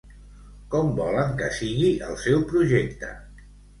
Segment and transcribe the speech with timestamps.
[0.75, 3.11] Com volen que sigui el seu projecte?